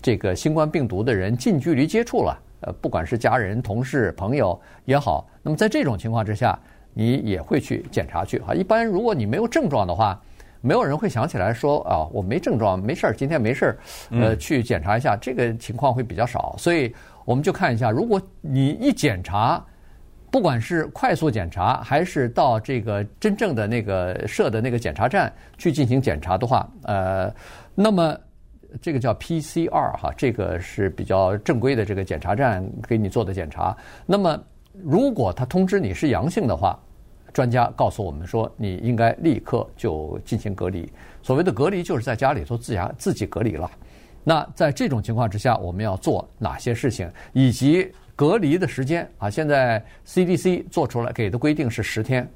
[0.00, 6.58] 这个新冠病毒的人近距离接触了，呃，不管是家人、同事、朋友也好，那么在这种情况之下，
[6.94, 8.54] 你也会去检查去啊。
[8.54, 10.20] 一般如果你没有症状的话，
[10.62, 13.78] 没有人会想起来说啊，我没症状，没事儿，今天没事儿，
[14.10, 16.54] 呃，去检查一下，这个情况会比较少。
[16.58, 16.94] 所以
[17.30, 19.64] 我们就看一下，如果你一检查，
[20.32, 27.32] 不管是快速检查还是到这个真正的那个设的那个检查站去进行检查的话，呃，
[27.72, 28.18] 那么
[28.82, 33.76] 这个叫 PCR 哈，这个是比较正规的这个检查站给你做的检查。
[34.06, 34.36] 那么
[34.82, 36.76] 如果他通知你是阳性的话，
[37.32, 40.92] 专家告诉我们说，你应该立刻就进行隔离。
[41.22, 43.70] 所谓的隔离，就是在家里头自家自己隔离了。
[44.22, 49.30] 那在这种情况之下，我们要做哪些事情，以及隔离的时间啊？
[49.30, 52.28] 现在 CDC 做出来给的规定是十天。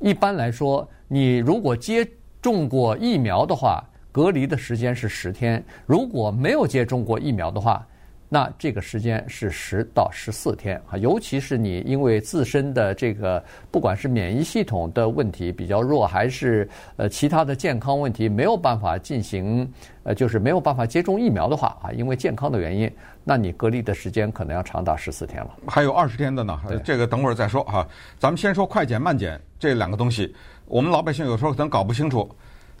[0.00, 2.08] 一般来说，你如果接
[2.40, 7.86] 种过疫苗的话，隔离的时间是十天；如果没有接种过疫苗的话，
[8.28, 22.90] 那这个时间是十到十四天啊，尤其是你因为自身的这个不管是免疫系统的问题比较弱，还是呃其他的健康问题没有办法进行呃就是没有办法接种疫苗的话啊，因为健康的原因，
[23.22, 25.50] 那你隔离的时间可能要长达十四天了。
[25.68, 27.86] 还有二十天的呢，这个等会儿再说哈。
[28.18, 30.34] 咱们先说快检慢检这两个东西，
[30.64, 32.28] 我们老百姓有时候可能搞不清楚。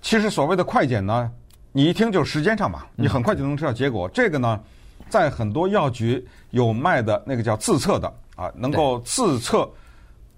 [0.02, 1.30] 其实所谓的快检呢，
[1.70, 4.08] 你一听就是时间上嘛，你很快就能知道结果。
[4.08, 4.60] 这个呢。
[5.08, 9.68] 在很多药局有卖的那个叫自测的啊，能够自测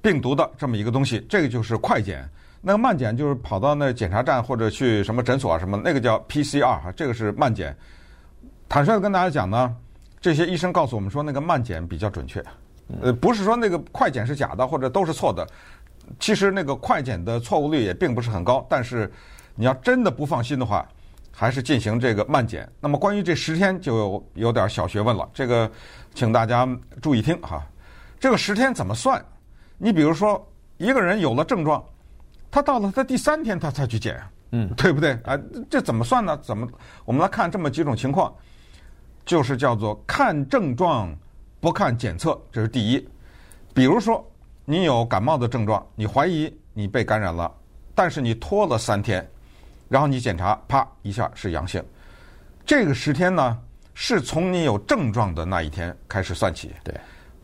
[0.01, 2.29] 病毒的这么一个东西，这个就是快检。
[2.61, 7.75] 那个慢检就是跑到那检查站或者去什么诊所啊什么，那个叫 PCR 哈，这个是慢检。
[8.69, 9.75] 坦率的跟大家讲呢，
[10.21, 12.45] 这些医生告诉我们说，那个慢检比较准确。
[13.01, 15.47] 呃，不是说那个快检是假的或者都是错的，
[16.19, 18.67] 其实那个快检的错误率也并不是很高。
[18.69, 19.11] 但是
[19.55, 20.87] 你要真的不放心的话，
[21.39, 22.69] 还是进行这个慢检。
[22.81, 25.71] 那么关于这十天就有有点小学问了，这个
[26.13, 26.69] 请大家
[27.01, 27.65] 注意听哈。
[28.19, 29.25] 这个十天怎么算？
[29.77, 30.45] 你比如说
[30.79, 31.81] 一个人有了症状，
[32.51, 34.21] 他到了他第三天他才去检，
[34.51, 35.13] 嗯，对不对？
[35.23, 35.39] 啊，
[35.71, 36.37] 这怎么算呢？
[36.43, 36.67] 怎么？
[37.05, 38.35] 我们来看这么几种情况，
[39.25, 41.17] 就是叫做看症状
[41.61, 43.09] 不看检测，这是第一。
[43.73, 44.29] 比如说
[44.65, 47.49] 你有感冒的症状，你怀疑你被感染了，
[47.95, 49.25] 但是你拖了三天。
[49.89, 51.83] 然后你检查，啪一下是阳性。
[52.67, 53.59] 这个十天呢，
[53.95, 56.95] 是从你有症状的那一天开始算起，对，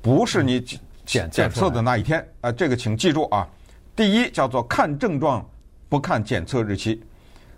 [0.02, 2.26] 不是你检检测的那一天。
[2.42, 3.48] 啊，这个请记住啊。
[3.96, 5.44] 第一叫做看症状，
[5.88, 7.02] 不看检测日期，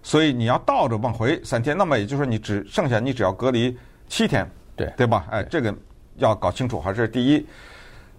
[0.03, 1.77] 所以你要倒着往回三天。
[1.77, 3.77] 那么也就是说，你只剩下你只要隔离
[4.09, 5.27] 七天，对对吧？
[5.31, 5.75] 哎，这个
[6.17, 7.47] 要搞清楚，还是第一。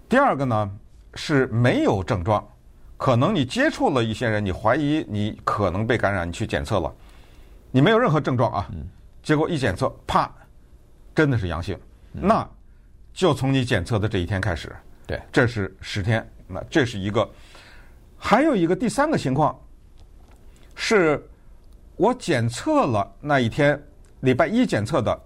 [0.08, 0.70] 第二个呢，
[1.14, 2.46] 是没有症状。
[2.98, 6.92] 可能你接触了一些人，你怀疑你可能被感染，你去检测了，
[7.70, 8.68] 你没有任何症状啊，
[9.22, 10.28] 结果一检测，啪，
[11.14, 11.78] 真的是阳性，
[12.12, 12.46] 那
[13.14, 14.74] 就从你检测的这一天开始，
[15.06, 17.26] 对，这是十天，那这是一个，
[18.18, 19.56] 还有一个第三个情况，
[20.74, 21.24] 是
[21.94, 23.80] 我检测了那一天，
[24.20, 25.16] 礼拜一检测的，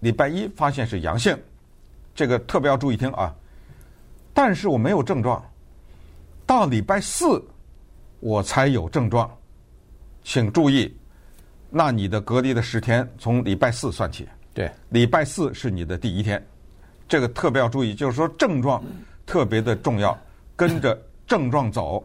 [0.00, 1.38] 礼拜一发现是阳性，
[2.14, 3.30] 这个特别要注意听啊，
[4.32, 5.44] 但是我没有症状。
[6.50, 7.40] 到礼拜四，
[8.18, 9.30] 我才有症状，
[10.24, 10.92] 请注意，
[11.70, 14.28] 那你的隔离的十天从礼拜四算起。
[14.52, 16.44] 对，礼拜四是你的第一天，
[17.08, 18.82] 这个特别要注意，就是说症状
[19.24, 20.18] 特别的重要，
[20.56, 22.04] 跟着症状走。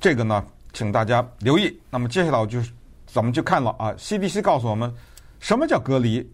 [0.00, 1.76] 这个呢，请大家留意。
[1.90, 2.60] 那么接下来我就
[3.06, 4.94] 怎么去看了啊，CDC 告诉我们
[5.40, 6.24] 什么叫隔离，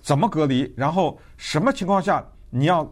[0.00, 2.90] 怎么隔离，然后什么情况下你要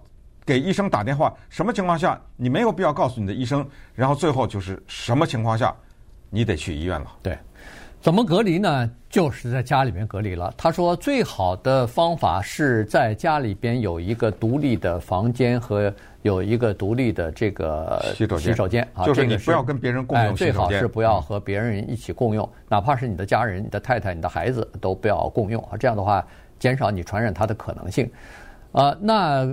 [0.51, 5.73] 给医生打电话，什么情况下你没有必要告诉你的医生，然后最后就是什么情况下
[6.29, 7.07] 你得去医院了。
[7.23, 7.39] 对，
[8.01, 8.91] 怎么隔离呢？
[9.09, 10.53] 就是在家里面隔离了。
[10.57, 25.77] 他说最好的方法是在家里边有一个独立的房间和有一个独立的这个洗手间，洗手间啊，就是你不要跟别人共用最好是不要和别人一起共用，哪怕是你的家人、你的太太、你的孩子都不要共用啊。
[25.79, 26.27] 这样的话，
[26.59, 28.11] 减少你传染他的可能性。
[28.73, 29.53] 啊，那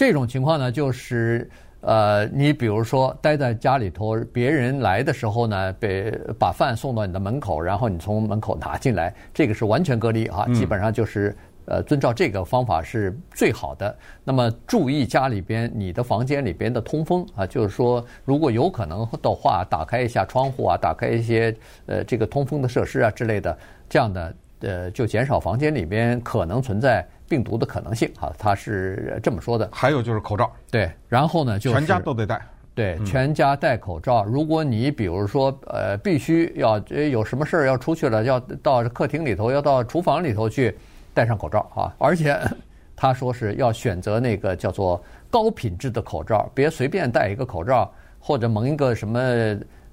[0.00, 1.46] 这种情况呢，就是
[1.82, 11.36] 呃，你比如说待在家里头，别人来的时候呢，被把饭送到你的门口，然后你从门口拿进来，这个是完全隔离啊，基本上就是
[11.66, 13.94] 呃，遵照这个方法是最好的。
[14.24, 23.54] 那么注意家里边你的房间里边的通风啊，就是说如果有可能的话，打开一下窗户啊，打开一些呃这个通风的设施啊之类的，
[23.86, 27.06] 这样的呃就减少房间里边可能存在。
[27.30, 29.68] 病毒的可能性啊，他是这么说的。
[29.72, 32.42] 还有就是口罩，对，然后呢，就是全家都得戴，
[32.74, 34.24] 对，全家戴口罩。
[34.24, 36.76] 如果你比如说呃，必须要
[37.12, 40.76] 有什么事儿要出去了，要到客厅里头，要到厨房里头去，
[41.14, 41.94] 戴上口罩啊。
[41.98, 42.36] 而且
[42.96, 47.88] 他说是要选择那个叫做高品质的口罩，别随便戴一个口罩
[48.18, 49.20] 或者蒙一个什么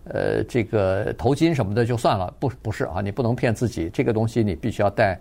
[0.05, 2.33] 呃这个头巾什么的就算了。
[2.39, 5.19] 不，不是啊，你不能骗自己，这个东西你必须要戴。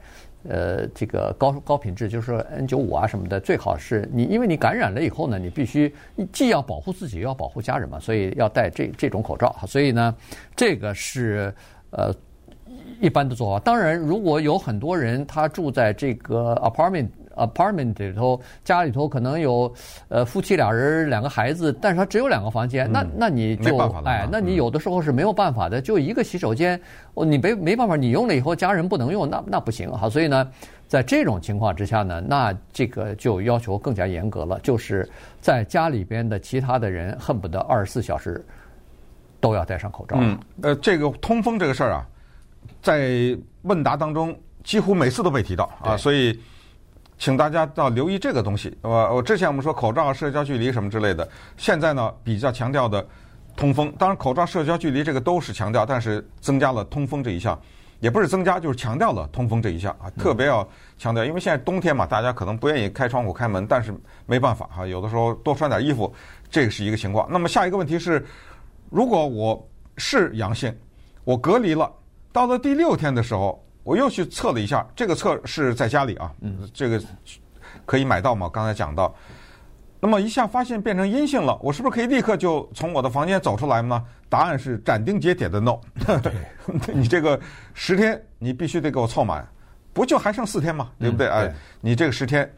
[0.49, 5.95] 呃，这个高高品质，就是说 N 九五啊什么的，最好是你，因为你感染了以后呢，你必须
[6.33, 9.55] 既要保护自己，又要保护家人嘛，所以要戴这这种口罩。
[9.67, 10.15] 所以呢，
[10.55, 11.55] 这个是
[11.91, 12.15] 呃
[13.01, 13.61] 一般的做法。
[13.65, 17.09] 当然，如果有很多人他住在这个 apartment。
[17.37, 19.73] Apartment 里头，家里头可能有
[20.09, 26.81] 呃夫妻俩人，两个孩子，但是他只有两个房间，嗯、那那你就哎，那你有的时候是没有办法的，就一个洗手间，
[27.15, 30.09] 哦，你没没办法，你用了以后家人不能用，那那不行哈。
[30.09, 30.51] 所以呢，
[30.89, 35.09] 在这种情况之下呢，那这个就要求更加严格了，就是
[35.41, 38.45] 在家里边的其他的人恨不得二十四小时
[39.41, 40.17] 都要戴上口罩。
[40.19, 42.07] 嗯，呃，这个通风这个事儿啊，
[42.83, 46.39] 在问答当中几乎每次都被提到啊，所以。
[47.19, 48.77] 请大家要留意这个东西。
[48.83, 53.07] 我我之前我们说口罩、社交距离什么之类的，现在呢比较强调的
[53.57, 53.93] 通风。
[53.99, 57.59] 当然，口罩、社交距离这个都是强调，但是增加了通风这一项，
[58.01, 60.67] 也不是增加，就是强调了通风这一项啊，特别要
[60.99, 61.25] 强调。
[61.25, 63.95] 因为现在冬天嘛，大家可能不愿意开窗户、开门，但是
[64.27, 66.13] 没办法哈，有的时候多穿点衣服，
[66.51, 67.27] 这个是一个情况。
[67.31, 68.25] 那么下一个问题是，
[68.91, 70.75] 如果我是阳性，
[71.25, 71.91] 我隔离了，
[72.31, 73.66] 到了第六天的时候。
[73.87, 77.01] 我又去测了一下，这个测是在家里啊，嗯这个
[77.85, 78.51] 可以买到吗？
[78.53, 79.15] 刚才讲到，
[80.01, 84.05] 那么一下发现变成阴性了，我是不是可以立刻就从我的房间走出来呢？
[84.29, 85.79] 答案是斩钉截铁的 no。
[86.21, 86.33] 对，
[86.93, 87.39] 你这个
[87.75, 89.47] 十天你必须得给我凑满，
[89.93, 90.91] 不就还剩四天吗？
[90.99, 91.29] 对不对？
[91.29, 92.53] 哎，你这个十天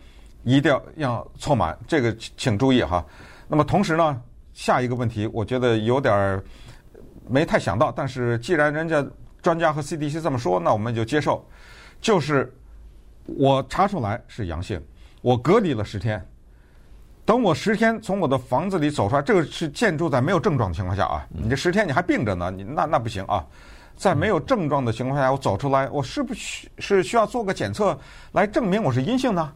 [0.45, 3.05] 一定要要凑满，这个请注意哈。
[3.47, 4.19] 那么同时呢，
[4.55, 6.43] 下一个问题我觉得有点
[7.29, 9.07] 没太想到，但是既然人家。
[9.42, 11.44] 专家和 CDC 这么说，那我们就接受。
[12.01, 12.53] 就是
[13.24, 14.81] 我查出来是阳性，
[15.20, 16.24] 我隔离了十天。
[17.24, 21.27] 等我十天从我的房子里走出来，这个是建筑在没有症状的情况下啊。
[21.29, 23.44] 你这十天你还病着呢，你那那不行啊。
[23.96, 27.98] 在没有症状的情况下，我走出来，我是不是是需要做个检测
[28.31, 29.53] 来证明我是阴性呢？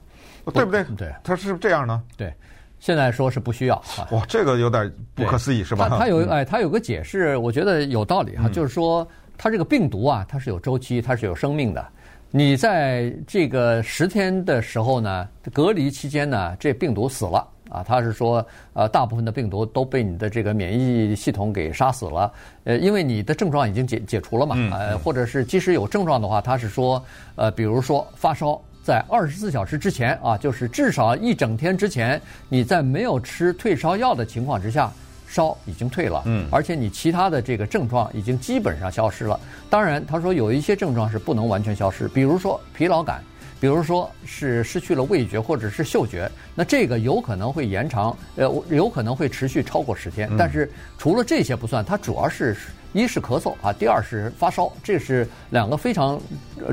[0.53, 0.83] 对不对？
[0.97, 2.03] 对，他是这样呢？
[2.17, 2.35] 对，
[2.81, 3.83] 现在说是不需要。
[4.11, 5.89] 哇，这个有点不可思议，是吧？
[5.89, 9.07] 他有哎，他有个解释，我觉得有道理哈，就是说。
[9.43, 11.85] 它这个病毒啊，它是有周期，它是有生命的。
[12.31, 17.83] 你在这个十天的时候呢，隔离期间呢，这病毒死了啊。
[17.83, 22.33] 他是说，呃，大部分的病毒都被你的这个免疫系统给杀死了。
[22.63, 34.89] 呃，因为你的症状已经解解除了嘛，呃，或者是即使有症状的话，他是说，呃，比如说发烧，在二十四小时之前啊，就是至少一整天之前，你在没有吃退烧药的情况之下。
[35.33, 39.41] 烧已经退了，嗯，而且你其他的这个症状已经基本上消失了。
[39.71, 43.25] 当然，他说有一些症状是不能完全消失，比如说疲劳感，
[43.59, 50.31] 比如说是失去了味觉或者是嗅觉，那这个有可能会延长，呃，有可能会持续超过十天。
[50.37, 52.55] 但是除了这些不算，它主要是
[52.93, 56.21] 一是咳嗽啊，第二是发烧，这是两个非常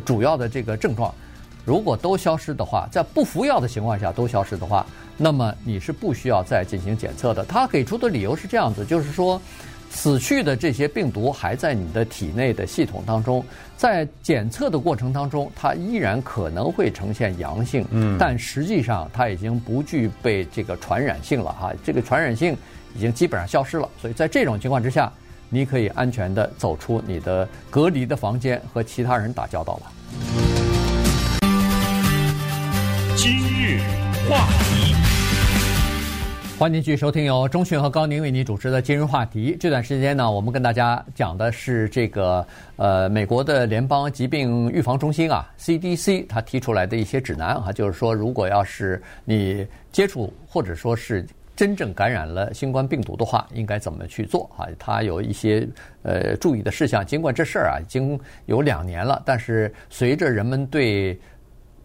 [0.04, 1.16] 主要的这个症状。
[1.70, 4.84] 如果都消失的话，在不服药的情况下都消失的话，
[5.18, 7.46] 那么你是不需要再进行检测的。
[7.46, 9.40] 他给出的理由是这样子，就是说，
[9.92, 13.46] 死去的这些病毒还在你的体内的系统当中，
[13.78, 22.58] 在检测的过程当中，它依然可能会呈现阳性，嗯，但实际上它已经不具备这个传染性了哈，这个传染性
[22.96, 23.88] 已经基本上消失了。
[24.02, 25.14] 所以在这种情况之下，
[25.50, 30.49] 你可以安全的走出你的隔离的房间，和其他人打交道了。
[33.22, 33.82] 今日
[34.30, 34.96] 话题，
[36.58, 39.58] 欢迎继续收听由中讯和高宁为您主持的今日话题。
[39.60, 51.28] 这段时间呢，我们跟大家讲的是这个呃，美国的联邦疾病预防中心啊 （CDC） 它提出来的一些指南啊，就是说，如果要是你接触或者说是
[51.58, 54.64] 真正感染了新冠病毒的话，应该怎么去做啊？
[54.80, 55.68] 它有一些
[56.04, 57.06] 呃注意的事项。
[57.06, 61.20] 尽管这事儿啊已经有两年了，但是随着人们对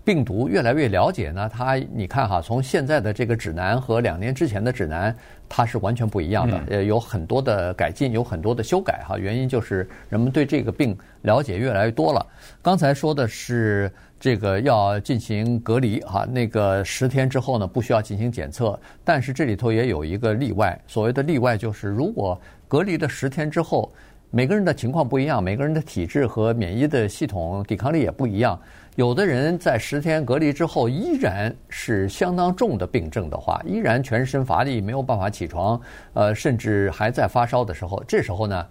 [0.05, 5.17] 病毒越来越了解呢，它你看哈，从现在的这个指南和两年之前的指南，
[5.49, 9.17] 它是完全不一样的，呃，有很多的改进，有很多的修改哈。
[9.17, 12.27] 原因就是人们对这个病了解越来越多了。
[12.61, 13.91] 刚才说的是
[14.21, 22.39] 这个要进行隔离哈，那个十天之后呢，不需要进行检测，但是这里头也有一个例外，所谓的例外就是如果
[22.69, 23.91] 隔离的十天之后，
[24.31, 28.61] 每个人的情况不一样，每个人的体质和免疫的系统抵抗力也不一样。
[28.97, 35.81] 有的人在十天隔离之后依然是相当重的病症的话，依然全身乏力，没有办法起床，
[36.13, 38.67] 呃，甚至还在发烧的时候，这时候呢，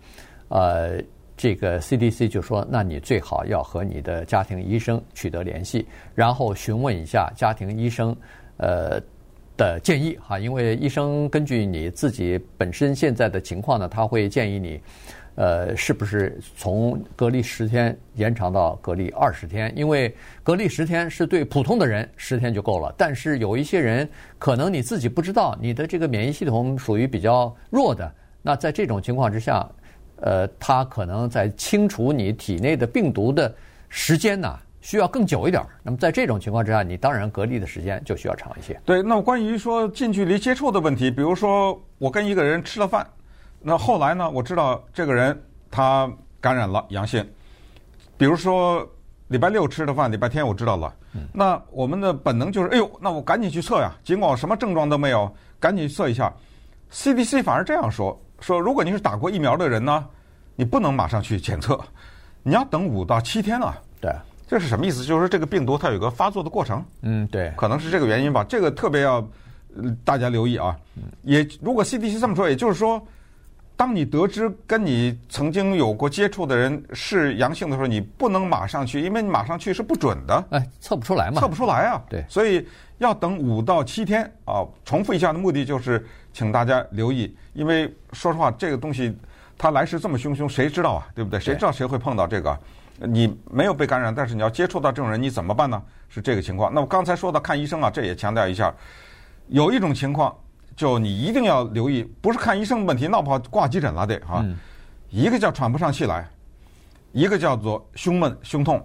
[0.48, 1.02] 呃，
[1.36, 8.16] 这个 CDC 就说，那你最好要和你的家庭医生取得联系，然后询问一下家庭医生，
[8.56, 9.02] 呃
[9.58, 14.82] 的建议哈，因为医生根据你自己本身现在的情况呢，他会建议你。
[15.36, 19.74] 呃，是不是从隔离十天延长到隔离二十天？
[19.76, 29.68] 因为隔离十天是对普通的人十天就够了，但是有一些人可能你自己不知道，你的这个免疫系统属于比较弱的，那在这种情况之下，
[30.18, 33.52] 呃，他可能在清除你体内的病毒的
[33.90, 35.64] 时间呢，需要更久一点。
[35.82, 38.80] 那么在这种情况之下，你当然隔离的时间就需要长一些。
[38.86, 43.04] 对，那关于说近距离接触的问题，比如说我跟一个人吃了饭。
[43.66, 44.30] 那后来呢？
[44.30, 47.26] 我知道这个人他感染了阳性，
[48.18, 48.86] 比如说
[49.30, 50.94] 礼拜六吃的饭，礼拜天我知道了。
[51.32, 53.96] 那我们的本能就是，哎呦，那我赶紧去测呀！
[54.04, 56.34] 尽管我什么症状都没有，赶紧去测一下。
[56.92, 60.06] CDC 反而这样说：说如果你是打过疫苗的人呢，
[60.58, 61.80] 你不能马上去检测，
[62.44, 63.78] 你要等五到七天啊。
[64.02, 64.12] 对，
[64.46, 65.06] 这是什么意思？
[65.06, 66.84] 就是说这个病毒它有个发作的过程。
[67.02, 68.44] 嗯，对，可能是这个原因吧。
[68.44, 69.26] 这个特别要
[70.04, 70.76] 大家留意啊。
[71.22, 73.02] 也如果 CDC 这么说，也就是说。
[73.76, 80.46] 当你得知跟你曾经有过接触的人是阳性的时候，你不能马上去，因为你马上去是不准的。
[80.52, 81.42] 哎，测不出来嘛？
[81.42, 82.02] 测不出来啊。
[82.08, 82.66] 对，所以
[83.00, 84.64] 要等五到七天啊。
[84.86, 89.18] 重复一下的目的就是，请大家留意，因为说实话，这个东西
[89.58, 91.08] 它来势这么汹汹，谁知道啊？
[91.16, 91.40] 对不对？
[91.40, 92.58] 谁知道谁会碰到这个？
[93.00, 95.82] 你没有被感染，但是你要接触到这种人，你怎么办呢？
[96.10, 96.72] 是这个情况。
[96.72, 98.74] 那我刚才说到看医生啊，这也强调一下，
[99.48, 100.34] 有一种情况。
[100.76, 104.44] 就你一定要留意，不是看医生的问题，闹不好挂急诊了得哈。
[105.10, 106.28] 一个叫喘不上气来，
[107.12, 108.84] 一个叫做胸闷胸痛，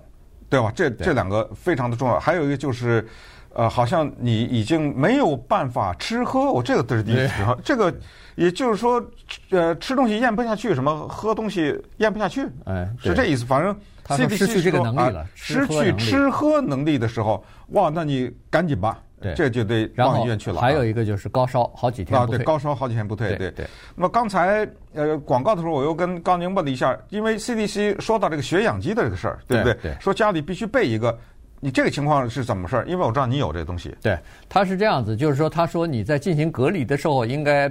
[0.50, 0.70] 对吧？
[0.74, 2.20] 这这两个非常的重要。
[2.20, 3.08] 还有一个就是，
[3.54, 7.28] 呃，好像你已经没有办法吃喝，我这个都是第一。
[7.64, 7.94] 这个
[8.36, 9.02] 也就是说，
[9.48, 13.46] 呃，吃东西咽不下去，什么喝东西咽不下去，哎，是这意思。
[13.46, 13.74] 反正
[14.06, 19.00] CDC 失去这个能力了，失去吃喝能力的时候，哇，那你赶紧吧。
[19.20, 20.60] 对，这就得往医院去了。
[20.60, 22.36] 还有一个就是高烧，好几天不退。
[22.36, 23.34] 啊，对，高烧好几天不退。
[23.36, 23.66] 对对。
[23.96, 29.74] 那么刚才呃广告的时候，我又跟高宁问了一下，因为 CDC 说到这个血氧机的这个事儿，对不对？
[29.82, 29.96] 对。
[30.00, 31.18] 说家里必须备一个，
[31.60, 32.86] 你这个情况是怎么事儿？
[32.86, 33.96] 因为我知道你有这东西。
[34.00, 34.16] 对，
[34.48, 37.68] 他是这样子，就是说，他说你在进行隔离的时候应该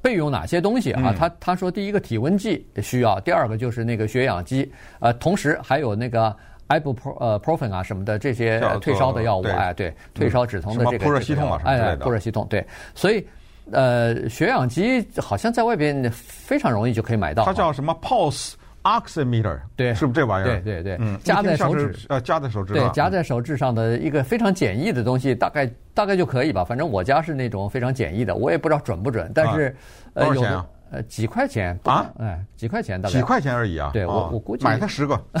[0.00, 1.14] 备用哪些东西啊？
[1.18, 6.34] 他他说第一个体温计需要，第二个就是那个血氧机，呃，同时还有那个。
[6.68, 13.26] Ibuprofen 呃 Profen 啊什么的这些退烧的药物，哎对，退烧止痛的这个，什么扑热息痛啊什么的，哎，扑热息痛对，所以
[13.70, 17.44] 呃血氧机好像在外边非常容易就可以买到。
[17.44, 19.58] 它叫什么 Pulse Oximeter？
[19.76, 20.60] 对，是不是这玩意儿？
[20.60, 26.64] 对对对，嗯，夹在手指呃夹在手指对，夹在手指上的一个非常简易的东西，大概大概就可以吧。
[26.64, 29.74] 反正我家是那种非常简易的，我也不知道准不准，但是
[30.14, 30.66] 多少钱啊？
[30.90, 32.10] 呃，几块钱啊？
[32.18, 33.12] 哎，几块钱大概？
[33.12, 33.90] 几块钱而已啊？
[33.92, 35.16] 对我我估计买它十个。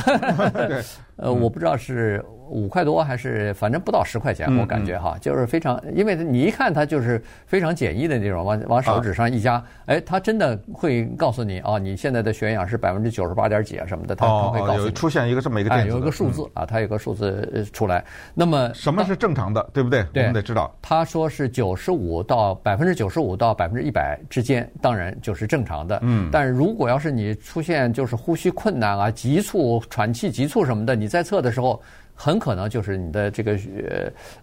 [0.68, 0.82] 对，
[1.16, 2.24] 呃，我不知道是。
[2.48, 14.92] 五块多还是反正不到十块钱，我感觉哈，就是非常，因为你一看它就是非常简易的那种，往往手指上一夹，哎，它真的会告诉你啊，你现在的血氧是百分之九十八点几啊什么的，它会告诉你。
[14.92, 18.04] 出现一个这么一个电，有一个数字啊，它有个数字出来。
[18.34, 20.02] 那么什么是正常的，对不对？
[20.12, 20.74] 对，我们得知道。
[20.80, 25.98] 他说是九十五到百分之九十五到百分之一百之间，当然就是正常的。
[26.02, 26.28] 嗯。
[26.32, 31.80] 但是如果要是你出现就是呼吸困难啊、急促、喘气急促什么的，你在测的时候。
[32.20, 33.52] 很可能就是你的这个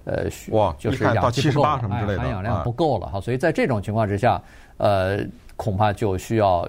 [0.05, 0.49] 呃，呃，血，
[0.79, 3.19] 就是氧气不够，什么之类的，含氧量不够了哈。
[3.19, 4.41] 所以在这种情况之下，
[4.77, 5.19] 呃，
[5.57, 6.65] 恐怕就需要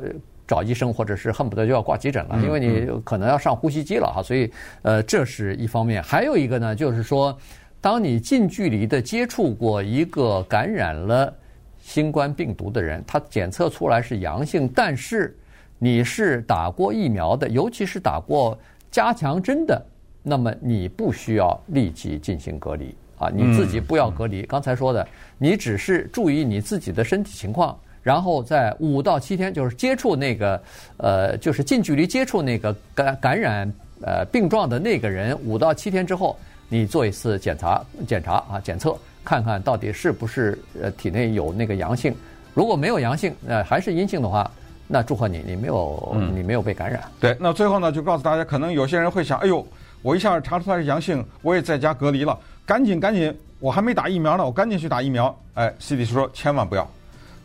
[0.48, 4.20] 找医生，或者是恨不得就要挂急诊了，因为你可能要上呼吸机了哈。
[4.20, 4.52] 所以，
[4.82, 6.02] 呃，这是一方面。
[6.02, 7.38] 还有一个呢，就是说，
[7.80, 11.32] 当你近距离的接触过一个感染了
[11.78, 15.36] 新冠病毒的人，他检测出来是阳性，但是
[15.78, 18.58] 你是打过疫苗的，尤其是打过
[18.90, 19.80] 加强针的，
[20.28, 24.42] 那么你不需要立即进行隔离啊，你自己不要隔离。
[24.42, 25.06] 刚才说的，
[25.38, 30.60] 你只是注意你自己的身体情况，然后在五到七天，就是接触那个
[30.96, 33.72] 呃，就是近距离接触那个感感染
[34.02, 36.36] 呃病状的那个人，五到七天之后，
[36.68, 38.98] 你做一次检查检查啊检测。
[39.24, 42.14] 看看到底是不是呃体内有那个阳性，
[42.52, 44.50] 如果没有阳性，呃还是阴性的话，
[44.86, 47.02] 那祝贺你，你没有你没有被感染。
[47.18, 49.66] 对，那最后呢就告诉大家，可能有些人会想，哎呦，
[50.06, 55.36] 我一下查出来是阳性，我也在家隔离了，赶紧赶紧，我还没打疫苗呢，我赶紧去打疫苗。
[55.54, 56.88] 哎，CDC 说千万不要，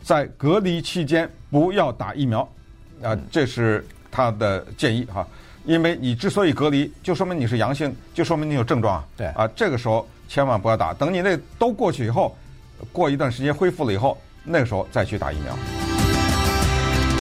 [0.04, 2.48] 在隔离期间不要打疫苗，
[3.02, 5.26] 啊，这是他的建议哈，
[5.64, 9.04] 因为你之所以隔离，就说明你是阳性，就说明你有症状啊。
[9.16, 10.06] 对啊，这个时候。
[10.28, 12.34] 千万不要打，等你那都过去以后，
[12.90, 15.91] 过一段时间恢复了以后，那个时候再去打疫苗。